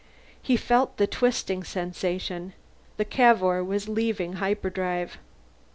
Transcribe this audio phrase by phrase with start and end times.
[0.41, 2.53] He felt the twisting sensation.
[2.97, 5.19] The Cavour was leaving hyperdrive.